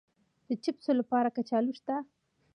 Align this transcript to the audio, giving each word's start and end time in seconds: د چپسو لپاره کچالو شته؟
د 0.47 0.49
چپسو 0.63 0.91
لپاره 0.99 1.33
کچالو 1.37 1.71
شته؟ 1.79 1.95